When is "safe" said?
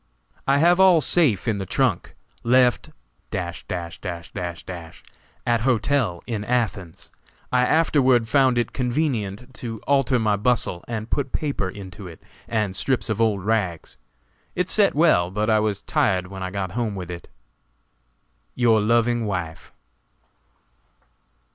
0.99-1.47